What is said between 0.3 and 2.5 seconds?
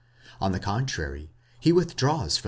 On the contrary, he withdraws from.